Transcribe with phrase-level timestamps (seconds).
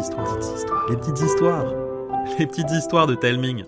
[0.00, 1.74] les petites histoires,
[2.38, 3.64] les petites histoires de Telming.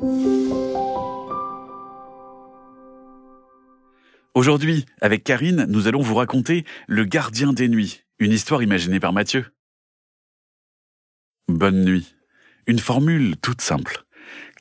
[4.32, 9.12] Aujourd'hui, avec Karine, nous allons vous raconter Le gardien des nuits, une histoire imaginée par
[9.12, 9.44] Mathieu.
[11.48, 12.14] Bonne nuit.
[12.66, 14.04] Une formule toute simple,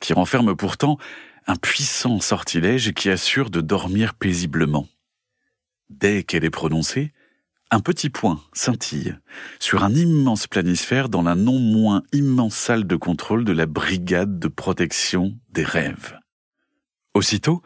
[0.02, 0.98] qui renferme pourtant
[1.46, 4.88] un puissant sortilège qui assure de dormir paisiblement.
[5.88, 7.12] Dès qu'elle est prononcée,
[7.72, 9.16] un petit point scintille
[9.58, 14.38] sur un immense planisphère dans la non moins immense salle de contrôle de la brigade
[14.38, 16.18] de protection des rêves.
[17.14, 17.62] Aussitôt,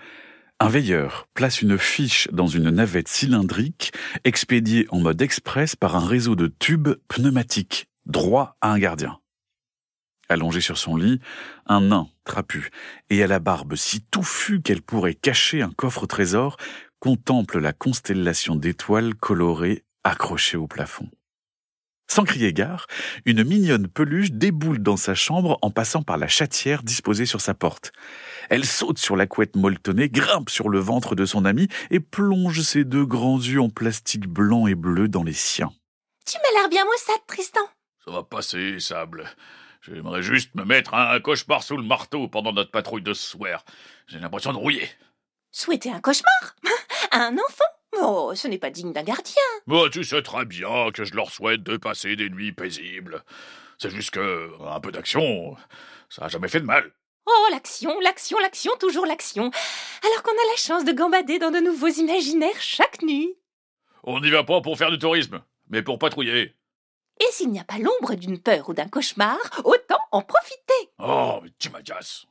[0.61, 6.07] un veilleur place une fiche dans une navette cylindrique expédiée en mode express par un
[6.07, 9.19] réseau de tubes pneumatiques droit à un gardien.
[10.29, 11.21] Allongé sur son lit,
[11.67, 12.71] un nain trapu
[13.11, 16.59] et à la barbe si touffue qu'elle pourrait cacher un coffre trésor
[17.01, 21.09] contemple la constellation d'étoiles colorées accroché au plafond.
[22.09, 22.87] Sans crier gare,
[23.25, 27.53] une mignonne peluche déboule dans sa chambre en passant par la chatière disposée sur sa
[27.53, 27.91] porte.
[28.49, 32.61] Elle saute sur la couette molletonnée, grimpe sur le ventre de son ami et plonge
[32.61, 35.73] ses deux grands yeux en plastique blanc et bleu dans les siens.
[36.25, 37.61] Tu m'as l'air bien maussade, Tristan.
[38.05, 39.29] Ça va passer, Sable.
[39.83, 43.65] J'aimerais juste me mettre un cauchemar sous le marteau pendant notre patrouille de ce soir.
[44.07, 44.89] J'ai l'impression de rouiller.
[45.51, 46.55] Souhaiter un cauchemar?
[47.11, 47.76] À un enfant?
[48.01, 49.43] Oh, ce n'est pas digne d'un gardien.
[49.67, 53.25] Bon, tu sais très bien que je leur souhaite de passer des nuits paisibles.
[53.79, 55.57] C'est juste que un peu d'action,
[56.09, 56.93] ça n'a jamais fait de mal.
[57.27, 59.51] Oh, l'action, l'action, l'action, toujours l'action.
[60.05, 63.35] Alors qu'on a la chance de gambader dans de nouveaux imaginaires chaque nuit.
[64.05, 66.55] On n'y va pas pour faire du tourisme, mais pour patrouiller.
[67.19, 70.91] Et s'il n'y a pas l'ombre d'une peur ou d'un cauchemar, autant en profiter.
[70.99, 72.27] Oh, mais tu m'agaces.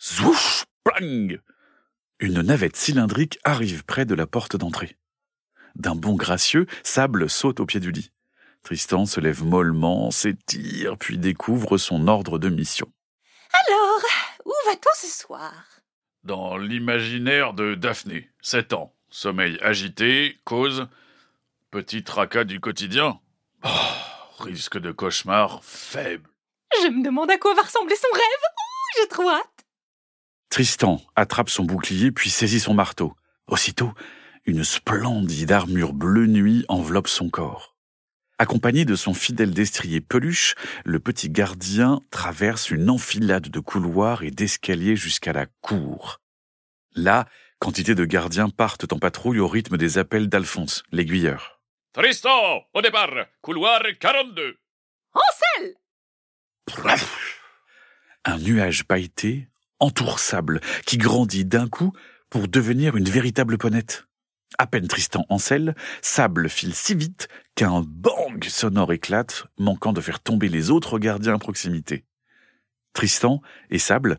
[0.00, 1.40] Zouch, plang
[2.20, 4.96] une navette cylindrique arrive près de la porte d'entrée.
[5.76, 8.10] D'un bond gracieux, Sable saute au pied du lit.
[8.64, 12.90] Tristan se lève mollement, s'étire, puis découvre son ordre de mission.
[13.52, 14.02] Alors,
[14.44, 15.52] où va-t-on ce soir?
[16.24, 18.92] Dans l'imaginaire de Daphné, 7 ans.
[19.10, 20.88] Sommeil agité, cause,
[21.70, 23.20] petit tracas du quotidien.
[23.64, 23.68] Oh,
[24.40, 26.28] risque de cauchemar faible.
[26.82, 28.22] Je me demande à quoi va ressembler son rêve.
[28.22, 29.57] Ouh, j'ai trop hâte.
[30.58, 33.14] Tristan attrape son bouclier puis saisit son marteau.
[33.46, 33.92] Aussitôt,
[34.44, 37.76] une splendide armure bleu nuit enveloppe son corps.
[38.40, 44.32] Accompagné de son fidèle destrier peluche, le petit gardien traverse une enfilade de couloirs et
[44.32, 46.20] d'escaliers jusqu'à la cour.
[46.96, 47.28] Là,
[47.60, 51.60] quantité de gardiens partent en patrouille au rythme des appels d'Alphonse, l'aiguilleur.
[51.92, 54.58] Tristan, au départ, couloir 42.
[55.14, 56.96] En selle
[58.24, 59.46] Un nuage pailleté
[59.80, 61.92] entoure sable qui grandit d'un coup
[62.30, 64.04] pour devenir une véritable ponette.
[64.56, 70.20] À peine Tristan selle, Sable file si vite qu'un bang sonore éclate, manquant de faire
[70.20, 72.04] tomber les autres gardiens à proximité.
[72.94, 74.18] Tristan et Sable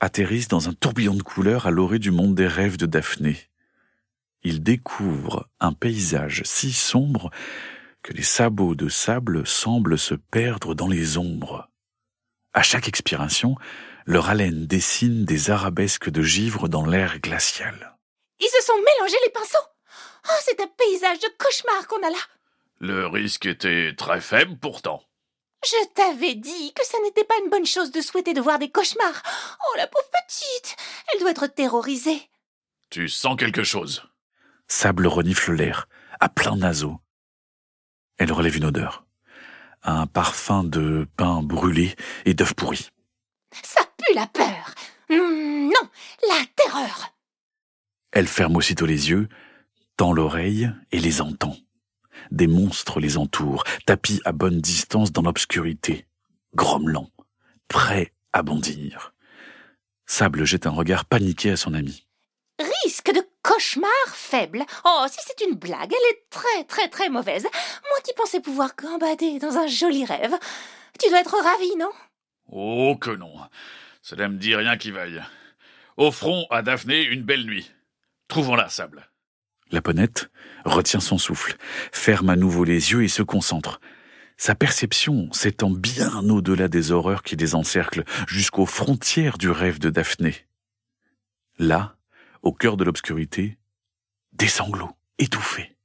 [0.00, 3.36] atterrissent dans un tourbillon de couleurs à l'orée du monde des rêves de Daphné.
[4.42, 7.30] Ils découvrent un paysage si sombre
[8.02, 11.68] que les sabots de sable semblent se perdre dans les ombres.
[12.54, 13.56] À chaque expiration,
[14.08, 17.94] leur haleine dessine des arabesques de givre dans l'air glacial.
[18.40, 19.58] Ils se sont mélangés les pinceaux.
[20.30, 22.18] Oh, c'est un paysage de cauchemar qu'on a là.
[22.80, 25.02] Le risque était très faible pourtant.
[25.62, 28.70] Je t'avais dit que ça n'était pas une bonne chose de souhaiter de voir des
[28.70, 29.22] cauchemars.
[29.60, 30.76] Oh, la pauvre petite.
[31.12, 32.30] Elle doit être terrorisée.
[32.88, 34.04] Tu sens quelque chose.
[34.68, 35.86] Sable renifle l'air,
[36.18, 36.98] à plein naseau.
[38.16, 39.04] Elle relève une odeur
[39.84, 41.94] un parfum de pain brûlé
[42.24, 42.88] et d'œufs pourris.
[43.62, 44.74] Ça la peur.
[45.10, 45.88] Hmm, non,
[46.28, 47.14] la terreur.
[48.12, 49.28] Elle ferme aussitôt les yeux,
[49.96, 51.56] tend l'oreille et les entend.
[52.30, 56.06] Des monstres les entourent, tapis à bonne distance dans l'obscurité,
[56.54, 57.10] grommelant,
[57.68, 59.14] prêts à bondir.
[60.06, 62.06] Sable jette un regard paniqué à son ami.
[62.84, 64.64] Risque de cauchemar faible.
[64.84, 67.44] Oh, si c'est une blague, elle est très très très mauvaise.
[67.44, 70.34] Moi qui pensais pouvoir gambader dans un joli rêve.
[70.98, 71.90] Tu dois être ravi, non?
[72.50, 73.32] Oh que non.
[74.08, 75.22] Cela me dit rien qui vaille.
[75.98, 77.70] Offrons à Daphné une belle nuit.
[78.28, 79.10] Trouvons-la, Sable.
[79.70, 80.30] La ponette
[80.64, 81.58] retient son souffle,
[81.92, 83.82] ferme à nouveau les yeux et se concentre.
[84.38, 89.90] Sa perception s'étend bien au-delà des horreurs qui les encerclent, jusqu'aux frontières du rêve de
[89.90, 90.46] Daphné.
[91.58, 91.98] Là,
[92.40, 93.58] au cœur de l'obscurité,
[94.32, 95.76] des sanglots étouffés.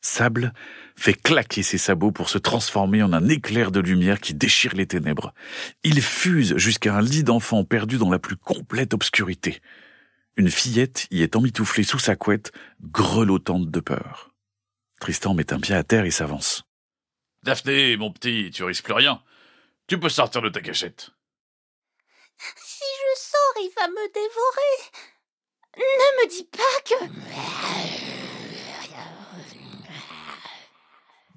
[0.00, 0.52] Sable
[0.96, 4.86] fait claquer ses sabots pour se transformer en un éclair de lumière qui déchire les
[4.86, 5.34] ténèbres.
[5.82, 9.60] Il fuse jusqu'à un lit d'enfant perdu dans la plus complète obscurité.
[10.36, 14.30] Une fillette y est emmitouflée sous sa couette, grelottante de peur.
[15.00, 16.64] Tristan met un pied à terre et s'avance.
[17.42, 19.22] Daphné, mon petit, tu risques plus rien.
[19.86, 21.10] Tu peux sortir de ta cachette.
[22.38, 24.74] Si je sors, il va me dévorer.
[25.76, 26.94] Ne me dis pas que...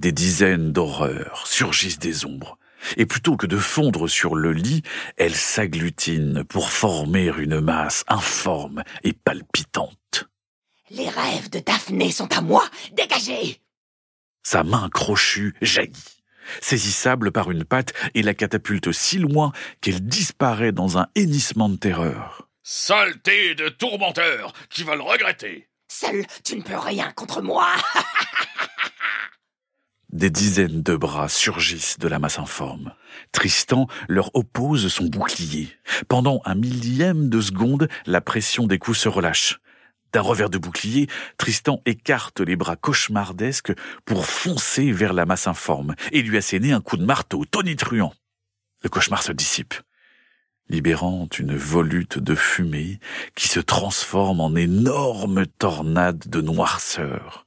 [0.01, 2.57] Des dizaines d'horreurs surgissent des ombres,
[2.97, 4.81] et plutôt que de fondre sur le lit,
[5.15, 10.27] elles s'agglutinent pour former une masse informe et palpitante.
[10.89, 12.67] Les rêves de Daphné sont à moi.
[12.93, 13.61] Dégagez
[14.41, 16.23] Sa main crochue jaillit,
[16.61, 19.51] saisissable par une patte et la catapulte si loin
[19.81, 22.49] qu'elle disparaît dans un hennissement de terreur.
[22.63, 25.67] Saleté de tourmenteur, tu vas le regretter.
[25.87, 27.67] Seul, tu ne peux rien contre moi.
[30.11, 32.93] Des dizaines de bras surgissent de la masse informe.
[33.31, 35.69] Tristan leur oppose son bouclier.
[36.09, 39.61] Pendant un millième de seconde, la pression des coups se relâche.
[40.11, 43.71] D'un revers de bouclier, Tristan écarte les bras cauchemardesques
[44.03, 48.13] pour foncer vers la masse informe et lui asséner un coup de marteau tonitruant.
[48.83, 49.75] Le cauchemar se dissipe,
[50.67, 52.99] libérant une volute de fumée
[53.35, 57.45] qui se transforme en énorme tornade de noirceur.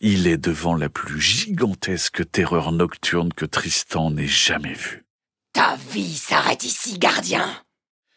[0.00, 5.04] Il est devant la plus gigantesque terreur nocturne que Tristan n'ait jamais vue.
[5.52, 7.48] Ta vie s'arrête ici, gardien.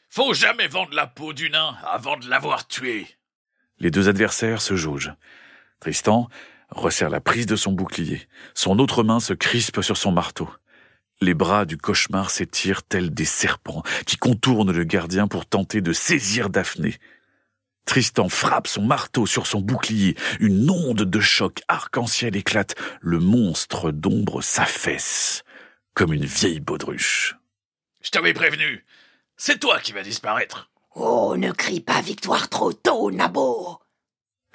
[0.10, 3.08] Faut jamais vendre la peau du nain avant de l'avoir tué.
[3.80, 5.14] Les deux adversaires se jaugent.
[5.80, 6.28] Tristan
[6.70, 8.28] resserre la prise de son bouclier.
[8.56, 10.50] Son autre main se crispe sur son marteau.
[11.22, 15.94] Les bras du cauchemar s'étirent tels des serpents qui contournent le gardien pour tenter de
[15.94, 16.96] saisir Daphné.
[17.88, 20.16] Tristan frappe son marteau sur son bouclier.
[20.40, 22.76] Une onde de choc arc-en-ciel éclate.
[23.02, 25.44] Le monstre d'ombre s'affaisse
[25.96, 27.36] comme une vieille baudruche.
[28.04, 28.86] Je t'avais prévenu.
[29.36, 30.70] C'est toi qui vas disparaître.
[30.94, 33.80] Oh, ne crie pas victoire trop tôt, Nabo.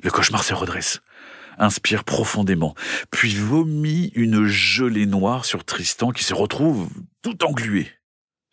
[0.05, 1.01] Le cauchemar se redresse,
[1.59, 2.75] inspire profondément,
[3.11, 6.89] puis vomit une gelée noire sur Tristan qui se retrouve
[7.23, 7.91] tout englué.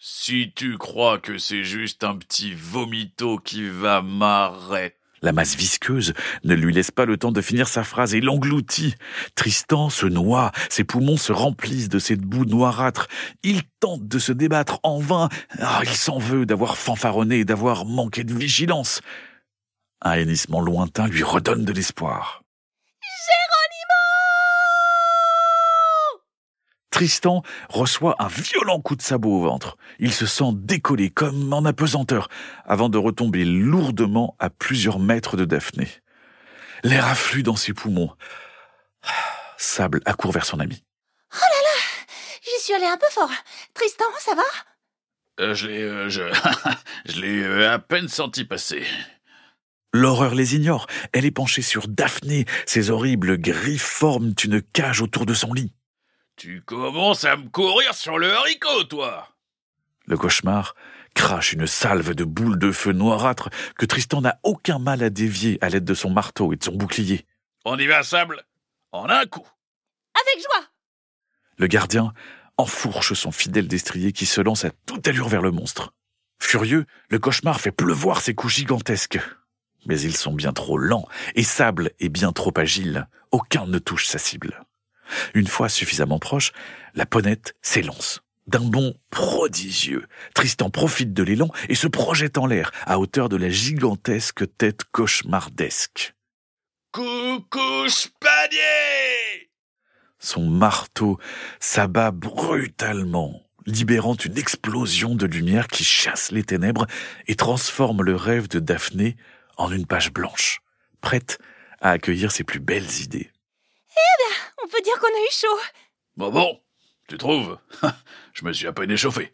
[0.01, 4.96] Si tu crois que c'est juste un petit vomito qui va m'arrêter.
[5.22, 6.13] La masse visqueuse
[6.46, 8.96] ne lui laisse pas le temps de finir sa phrase et l'engloutit.
[9.36, 13.10] Tristan se noie, ses poumons se remplissent de cette boue noirâtre.
[13.44, 15.28] Il tente de se débattre en vain.
[15.60, 19.01] Ah, il s'en veut d'avoir fanfaronné et d'avoir manqué de vigilance.
[20.01, 22.44] Un hennissement lointain lui redonne de l'espoir.
[26.91, 29.77] Tristan reçoit un violent coup de sabot au ventre.
[30.00, 32.30] Il se sent décollé comme en apesanteur
[32.65, 35.88] avant de retomber lourdement à plusieurs mètres de Daphné.
[36.83, 38.12] L'air afflue dans ses poumons.
[39.57, 40.83] Sable accourt vers son ami.
[42.41, 43.31] J'y suis allé un peu fort.
[43.74, 44.44] Tristan, ça va?
[45.39, 46.24] Euh, je l'ai, euh, je,
[47.06, 48.83] je l'ai euh, à peine senti passer.
[49.94, 50.88] L'horreur les ignore.
[51.13, 52.45] Elle est penchée sur Daphné.
[52.65, 55.74] Ses horribles griffes forment une cage autour de son lit.
[56.39, 59.27] Tu commences à me courir sur le haricot, toi.
[60.06, 60.74] Le cauchemar
[61.13, 65.57] crache une salve de boules de feu noirâtres que Tristan n'a aucun mal à dévier
[65.59, 67.25] à l'aide de son marteau et de son bouclier.
[67.65, 68.41] On y va, sable.
[68.94, 69.45] En un coup.
[70.15, 70.65] Avec joie.
[71.57, 72.13] Le gardien
[72.56, 75.94] enfourche son fidèle destrier qui se lance à toute allure vers le monstre.
[76.41, 79.19] Furieux, le cauchemar fait pleuvoir ses coups gigantesques.
[79.88, 83.09] Mais ils sont bien trop lents et Sable est bien trop agile.
[83.31, 84.63] Aucun ne touche sa cible.
[85.33, 86.51] Une fois suffisamment proche,
[86.95, 88.22] la ponette s'élance.
[88.48, 93.38] D'un bond prodigieux, Tristan profite de l'élan et se projette en l'air à hauteur de
[93.38, 96.15] la gigantesque tête cauchemardesque.
[96.91, 97.86] Coucou,
[98.19, 99.51] panier
[100.17, 101.19] Son marteau
[101.60, 106.88] s'abat brutalement, libérant une explosion de lumière qui chasse les ténèbres
[107.27, 109.15] et transforme le rêve de Daphné
[109.57, 110.62] en une page blanche,
[111.01, 111.38] prête
[111.81, 113.29] à accueillir ses plus belles idées.
[114.59, 115.59] On peut dire qu'on a eu chaud.
[116.15, 116.61] Bon, bon,
[117.07, 117.57] tu trouves
[118.33, 119.33] Je me suis à peine échauffé.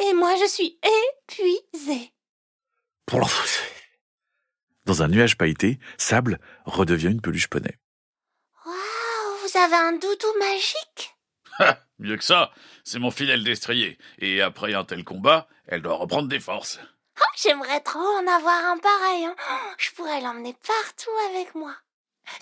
[0.00, 0.78] Et moi, je suis
[1.28, 2.12] épuisée.
[4.84, 7.78] Dans un nuage pailleté, Sable redevient une peluche poney.
[8.64, 11.14] Waouh, vous avez un doudou magique
[11.98, 12.52] Mieux que ça,
[12.84, 13.98] c'est mon fidèle destrier.
[14.18, 16.78] Et après un tel combat, elle doit reprendre des forces.
[17.20, 19.24] Oh, J'aimerais trop en avoir un pareil.
[19.24, 19.34] hein.
[19.78, 21.74] Je pourrais l'emmener partout avec moi.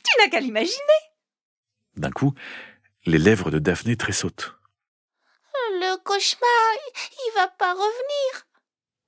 [0.04, 0.76] Tu n'as qu'à l'imaginer.
[1.96, 2.34] D'un coup,
[3.06, 4.52] les lèvres de Daphné tressautent.
[5.78, 6.74] Le cauchemar,
[7.26, 8.46] il va pas revenir.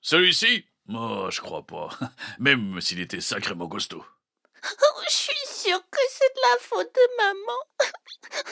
[0.00, 0.66] Celui-ci?
[0.92, 1.90] Oh, je crois pas.
[2.38, 4.04] Même s'il était sacrément costaud.
[4.64, 7.58] Oh, je suis sûre que c'est de la faute de maman.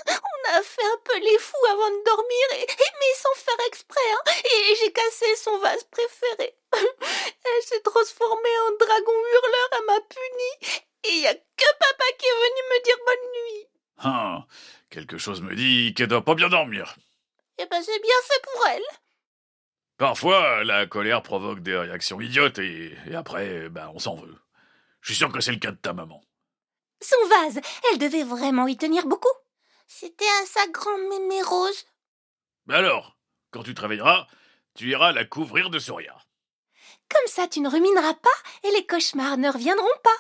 [0.08, 2.66] On a fait un peu les fous avant de dormir, et, et-
[3.00, 4.10] mais sans faire exprès.
[4.12, 4.32] hein.
[4.44, 6.56] Et j'ai cassé son vase préféré.
[6.72, 10.80] Elle s'est transformée en dragon hurleur, elle m'a puni.
[11.04, 13.68] Et il y a que papa qui est venu me dire bonne nuit.
[13.98, 14.46] Ah,
[14.90, 16.96] quelque chose me dit qu'elle doit pas bien dormir.
[17.58, 18.82] Eh ben, c'est bien fait pour elle.
[19.96, 24.36] Parfois, la colère provoque des réactions idiotes et, et après, ben, on s'en veut.
[25.00, 26.22] Je suis sûr que c'est le cas de ta maman.
[27.00, 27.60] Son vase,
[27.90, 29.32] elle devait vraiment y tenir beaucoup.
[29.86, 31.86] C'était à sa grande mémé rose.
[32.68, 33.16] Alors,
[33.50, 34.26] quand tu te réveilleras,
[34.74, 36.26] tu iras la couvrir de sourire.
[37.08, 38.28] Comme ça, tu ne rumineras pas
[38.64, 40.10] et les cauchemars ne reviendront pas.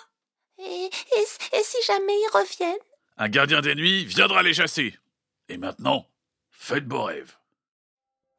[0.58, 2.76] Et, et, et si jamais ils reviennent?
[3.18, 4.94] Un gardien des nuits viendra les chasser.
[5.48, 6.04] Et maintenant,
[6.50, 7.36] faites beaux rêves.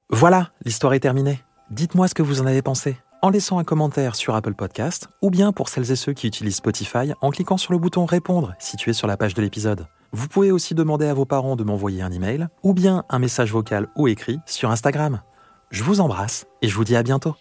[0.09, 1.39] Voilà, l'histoire est terminée.
[1.71, 5.31] Dites-moi ce que vous en avez pensé en laissant un commentaire sur Apple Podcast ou
[5.31, 8.93] bien pour celles et ceux qui utilisent Spotify en cliquant sur le bouton Répondre situé
[8.93, 9.87] sur la page de l'épisode.
[10.11, 13.51] Vous pouvez aussi demander à vos parents de m'envoyer un email ou bien un message
[13.51, 15.23] vocal ou écrit sur Instagram.
[15.71, 17.35] Je vous embrasse et je vous dis à bientôt.